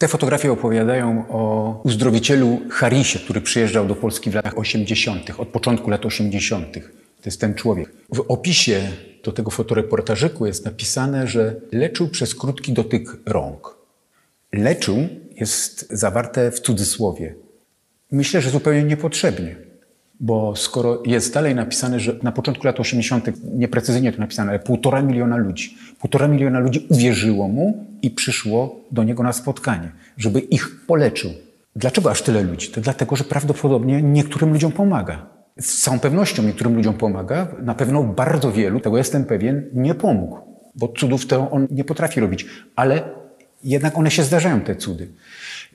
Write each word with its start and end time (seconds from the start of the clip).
Te 0.00 0.08
fotografie 0.08 0.52
opowiadają 0.52 1.24
o 1.28 1.80
uzdrowicielu 1.84 2.60
Harisie, 2.70 3.18
który 3.18 3.40
przyjeżdżał 3.40 3.86
do 3.86 3.94
Polski 3.94 4.30
w 4.30 4.34
latach 4.34 4.58
80., 4.58 5.30
od 5.38 5.48
początku 5.48 5.90
lat 5.90 6.06
80. 6.06 6.74
To 6.74 6.80
jest 7.26 7.40
ten 7.40 7.54
człowiek. 7.54 7.92
W 8.12 8.20
opisie 8.28 8.80
do 9.24 9.32
tego 9.32 9.50
fotoreportażyku 9.50 10.46
jest 10.46 10.64
napisane, 10.64 11.26
że 11.26 11.56
leczył 11.72 12.08
przez 12.08 12.34
krótki 12.34 12.72
dotyk 12.72 13.16
rąk. 13.26 13.76
Leczył 14.52 15.08
jest 15.36 15.86
zawarte 15.90 16.50
w 16.50 16.60
cudzysłowie. 16.60 17.34
Myślę, 18.10 18.40
że 18.40 18.50
zupełnie 18.50 18.82
niepotrzebnie. 18.82 19.56
Bo 20.20 20.56
skoro 20.56 21.02
jest 21.06 21.34
dalej 21.34 21.54
napisane, 21.54 22.00
że 22.00 22.16
na 22.22 22.32
początku 22.32 22.66
lat 22.66 22.80
80., 22.80 23.30
nieprecyzyjnie 23.54 24.12
to 24.12 24.18
napisane, 24.18 24.50
ale 24.50 24.58
półtora 24.58 25.02
miliona 25.02 25.36
ludzi, 25.36 25.76
półtora 26.00 26.28
miliona 26.28 26.58
ludzi 26.58 26.86
uwierzyło 26.88 27.48
mu 27.48 27.86
i 28.02 28.10
przyszło 28.10 28.80
do 28.90 29.04
niego 29.04 29.22
na 29.22 29.32
spotkanie, 29.32 29.92
żeby 30.16 30.40
ich 30.40 30.86
poleczył. 30.86 31.30
Dlaczego 31.76 32.10
aż 32.10 32.22
tyle 32.22 32.42
ludzi? 32.42 32.68
To 32.68 32.80
dlatego, 32.80 33.16
że 33.16 33.24
prawdopodobnie 33.24 34.02
niektórym 34.02 34.52
ludziom 34.52 34.72
pomaga. 34.72 35.26
Z 35.60 35.82
całą 35.82 35.98
pewnością 35.98 36.42
niektórym 36.42 36.76
ludziom 36.76 36.94
pomaga, 36.94 37.48
na 37.62 37.74
pewno 37.74 38.02
bardzo 38.02 38.52
wielu, 38.52 38.80
tego 38.80 38.98
jestem 38.98 39.24
pewien, 39.24 39.70
nie 39.74 39.94
pomógł, 39.94 40.38
bo 40.74 40.88
cudów 40.88 41.26
to 41.26 41.50
on 41.50 41.66
nie 41.70 41.84
potrafi 41.84 42.20
robić, 42.20 42.46
ale 42.76 43.19
jednak 43.64 43.98
one 43.98 44.10
się 44.10 44.22
zdarzają, 44.22 44.60
te 44.60 44.76
cudy. 44.76 45.08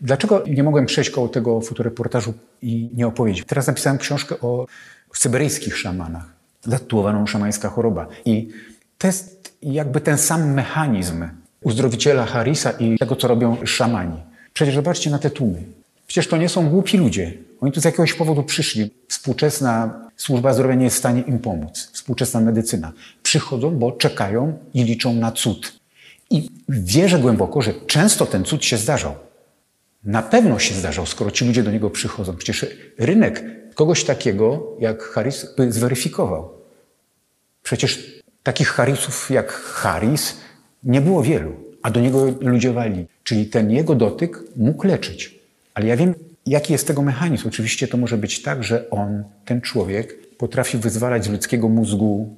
Dlaczego 0.02 0.44
nie 0.48 0.64
mogłem 0.64 0.86
przejść 0.86 1.10
koło 1.10 1.28
tego 1.28 1.62
fotoreportażu 1.62 2.34
i 2.62 2.90
nie 2.94 3.08
opowiedzieć? 3.08 3.46
Teraz 3.48 3.68
napisałem 3.68 3.98
książkę 3.98 4.40
o 4.42 4.66
syberyjskich 5.14 5.78
szamanach. 5.78 6.26
Zatytułowaną 6.64 7.28
Szamańska 7.28 7.70
choroba. 7.70 8.08
I 8.26 8.50
to 8.98 9.08
jest 9.08 9.54
jakby 9.62 10.02
ten 10.02 10.18
sam 10.18 10.54
mechanizm 10.54 11.28
uzdrowiciela 11.62 12.26
Harisa 12.26 12.72
i 12.72 12.98
tego, 12.98 13.16
co 13.16 13.28
robią 13.28 13.58
szamani. 13.66 14.22
Przecież 14.54 14.76
zobaczcie 14.76 15.10
na 15.10 15.20
te 15.20 15.30
tłumy. 15.30 15.64
Przecież 16.08 16.28
to 16.28 16.38
nie 16.38 16.50
są 16.50 16.70
głupi 16.70 16.98
ludzie. 16.98 17.34
Oni 17.62 17.72
tu 17.72 17.82
z 17.82 17.86
jakiegoś 17.86 18.14
powodu 18.14 18.44
przyszli. 18.44 18.92
Współczesna 19.08 20.00
służba 20.18 20.54
zdrowia 20.54 20.76
nie 20.76 20.84
jest 20.84 20.96
w 20.96 21.00
stanie 21.00 21.22
im 21.22 21.40
pomóc. 21.40 21.90
Współczesna 21.94 22.40
medycyna. 22.40 22.92
Przychodzą, 23.24 23.72
bo 23.72 23.92
czekają 23.92 24.58
i 24.74 24.84
liczą 24.84 25.14
na 25.14 25.32
cud. 25.32 25.80
I 26.30 26.50
wierzę 26.70 27.20
głęboko, 27.20 27.62
że 27.62 27.74
często 27.74 28.26
ten 28.26 28.44
cud 28.44 28.66
się 28.66 28.78
zdarzał. 28.78 29.16
Na 30.04 30.22
pewno 30.22 30.60
się 30.60 30.76
zdarzał, 30.76 31.06
skoro 31.06 31.32
ci 31.32 31.46
ludzie 31.46 31.64
do 31.64 31.72
niego 31.72 31.90
przychodzą. 31.90 32.36
Przecież 32.36 32.66
rynek 32.98 33.44
kogoś 33.76 34.04
takiego 34.04 34.76
jak 34.80 35.04
Harris 35.04 35.46
by 35.58 35.72
zweryfikował. 35.72 36.50
Przecież 37.64 38.22
takich 38.44 38.68
Harrisów 38.68 39.30
jak 39.30 39.52
Harris 39.52 40.38
nie 40.84 41.02
było 41.02 41.24
wielu, 41.24 41.52
a 41.82 41.92
do 41.92 42.00
niego 42.00 42.26
ludzie 42.42 42.74
wali. 42.74 43.06
Czyli 43.24 43.46
ten 43.46 43.72
jego 43.72 43.96
dotyk 43.96 44.44
mógł 44.56 44.88
leczyć. 44.88 45.40
Ale 45.74 45.88
ja 45.88 45.98
wiem, 45.98 46.16
jaki 46.46 46.74
jest 46.74 46.88
tego 46.88 47.02
mechanizm. 47.02 47.48
Oczywiście 47.48 47.88
to 47.88 47.98
może 47.98 48.18
być 48.18 48.42
tak, 48.42 48.64
że 48.64 48.90
on, 48.90 49.24
ten 49.46 49.62
człowiek, 49.62 50.36
potrafi 50.38 50.78
wyzwalać 50.78 51.26
z 51.26 51.30
ludzkiego 51.30 51.70
mózgu 51.70 52.36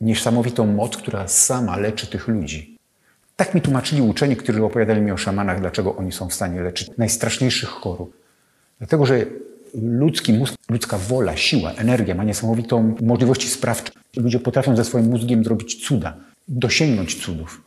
niesamowitą 0.00 0.66
moc, 0.66 0.96
która 0.96 1.28
sama 1.28 1.76
leczy 1.76 2.06
tych 2.06 2.28
ludzi. 2.28 2.73
Tak 3.36 3.54
mi 3.54 3.60
tłumaczyli 3.60 4.02
uczeni, 4.02 4.36
którzy 4.36 4.64
opowiadali 4.64 5.00
mi 5.00 5.10
o 5.10 5.16
szamanach, 5.16 5.60
dlaczego 5.60 5.96
oni 5.96 6.12
są 6.12 6.28
w 6.28 6.34
stanie 6.34 6.60
leczyć 6.60 6.90
najstraszniejszych 6.98 7.68
chorób. 7.68 8.16
Dlatego, 8.78 9.06
że 9.06 9.26
ludzki 9.74 10.32
mózg, 10.32 10.54
ludzka 10.70 10.98
wola, 10.98 11.36
siła, 11.36 11.72
energia 11.72 12.14
ma 12.14 12.24
niesamowitą 12.24 12.94
możliwości 13.02 13.48
sprawcze. 13.48 13.92
Ludzie 14.16 14.40
potrafią 14.40 14.76
ze 14.76 14.84
swoim 14.84 15.10
mózgiem 15.10 15.44
zrobić 15.44 15.86
cuda, 15.86 16.16
dosięgnąć 16.48 17.24
cudów. 17.24 17.62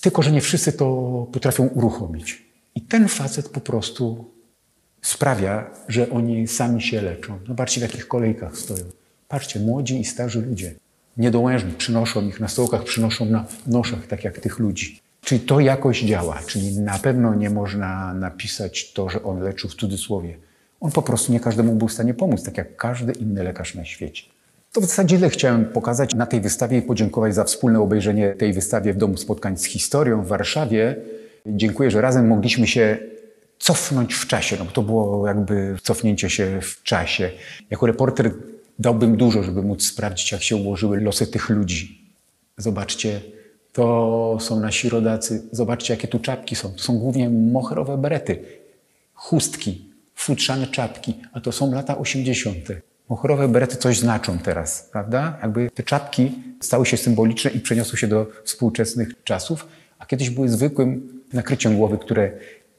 Tylko, 0.00 0.22
że 0.22 0.32
nie 0.32 0.40
wszyscy 0.40 0.72
to 0.72 0.86
potrafią 1.32 1.66
uruchomić. 1.66 2.46
I 2.74 2.80
ten 2.80 3.08
facet 3.08 3.48
po 3.48 3.60
prostu 3.60 4.30
sprawia, 5.02 5.70
że 5.88 6.10
oni 6.10 6.48
sami 6.48 6.82
się 6.82 7.02
leczą. 7.02 7.38
Zobaczcie, 7.48 7.80
w 7.80 7.82
jakich 7.82 8.08
kolejkach 8.08 8.56
stoją. 8.56 8.84
Patrzcie, 9.28 9.60
młodzi 9.60 10.00
i 10.00 10.04
starzy 10.04 10.42
ludzie 10.42 10.74
niedołężni, 11.16 11.72
przynoszą 11.72 12.28
ich 12.28 12.40
na 12.40 12.48
stołkach, 12.48 12.84
przynoszą 12.84 13.24
na 13.24 13.44
noszach, 13.66 14.06
tak 14.06 14.24
jak 14.24 14.38
tych 14.38 14.58
ludzi. 14.58 15.00
Czyli 15.20 15.40
to 15.40 15.60
jakoś 15.60 16.02
działa, 16.02 16.38
czyli 16.46 16.80
na 16.80 16.98
pewno 16.98 17.34
nie 17.34 17.50
można 17.50 18.14
napisać 18.14 18.92
to, 18.92 19.08
że 19.08 19.22
on 19.22 19.40
leczył 19.40 19.70
w 19.70 19.74
cudzysłowie. 19.74 20.38
On 20.80 20.92
po 20.92 21.02
prostu 21.02 21.32
nie 21.32 21.40
każdemu 21.40 21.74
był 21.74 21.88
w 21.88 21.92
stanie 21.92 22.14
pomóc, 22.14 22.42
tak 22.42 22.58
jak 22.58 22.76
każdy 22.76 23.12
inny 23.12 23.44
lekarz 23.44 23.74
na 23.74 23.84
świecie. 23.84 24.22
To 24.72 24.80
w 24.80 24.84
zasadzie 24.84 25.16
tyle 25.16 25.30
chciałem 25.30 25.64
pokazać 25.64 26.14
na 26.14 26.26
tej 26.26 26.40
wystawie 26.40 26.78
i 26.78 26.82
podziękować 26.82 27.34
za 27.34 27.44
wspólne 27.44 27.80
obejrzenie 27.80 28.34
tej 28.34 28.52
wystawy 28.52 28.92
w 28.92 28.96
Domu 28.96 29.16
Spotkań 29.16 29.56
z 29.56 29.64
Historią 29.64 30.22
w 30.22 30.26
Warszawie. 30.26 30.96
Dziękuję, 31.46 31.90
że 31.90 32.00
razem 32.00 32.26
mogliśmy 32.26 32.66
się 32.66 32.98
cofnąć 33.58 34.14
w 34.14 34.26
czasie, 34.26 34.56
no 34.58 34.64
bo 34.64 34.70
to 34.70 34.82
było 34.82 35.26
jakby 35.26 35.76
cofnięcie 35.82 36.30
się 36.30 36.60
w 36.62 36.82
czasie. 36.82 37.30
Jako 37.70 37.86
reporter 37.86 38.32
Dałbym 38.78 39.16
dużo, 39.16 39.42
żeby 39.42 39.62
móc 39.62 39.86
sprawdzić, 39.86 40.32
jak 40.32 40.42
się 40.42 40.56
ułożyły 40.56 41.00
losy 41.00 41.26
tych 41.26 41.48
ludzi. 41.48 42.10
Zobaczcie, 42.56 43.20
to 43.72 44.38
są 44.40 44.60
nasi 44.60 44.88
rodacy. 44.88 45.42
Zobaczcie, 45.52 45.94
jakie 45.94 46.08
tu 46.08 46.18
czapki 46.18 46.56
są. 46.56 46.72
To 46.72 46.78
są 46.78 46.98
głównie 46.98 47.30
moherowe 47.30 47.98
berety, 47.98 48.42
chustki, 49.14 49.84
futrzane 50.14 50.66
czapki, 50.66 51.14
a 51.32 51.40
to 51.40 51.52
są 51.52 51.72
lata 51.72 51.98
80. 51.98 52.56
Moherowe 53.08 53.48
berety 53.48 53.76
coś 53.76 53.98
znaczą 53.98 54.38
teraz, 54.38 54.88
prawda? 54.92 55.38
Jakby 55.42 55.70
te 55.70 55.82
czapki 55.82 56.32
stały 56.60 56.86
się 56.86 56.96
symboliczne 56.96 57.50
i 57.50 57.60
przeniosły 57.60 57.98
się 57.98 58.06
do 58.06 58.26
współczesnych 58.44 59.08
czasów, 59.24 59.66
a 59.98 60.06
kiedyś 60.06 60.30
były 60.30 60.48
zwykłym 60.48 61.22
nakryciem 61.32 61.76
głowy, 61.76 61.98
które 61.98 62.32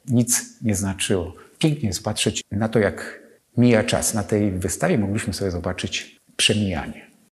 nic 0.08 0.46
nie 0.62 0.74
znaczyło. 0.74 1.34
Pięknie 1.58 1.88
jest 1.88 2.04
patrzeć 2.04 2.44
na 2.50 2.68
to, 2.68 2.78
jak 2.78 3.20
mija 3.58 3.84
czas. 3.84 4.14
Na 4.14 4.22
tej 4.22 4.50
wystawie 4.50 4.98
mogliśmy 4.98 5.32
sobie 5.32 5.50
zobaczyć 5.50 6.20
przemijanie. 6.36 7.07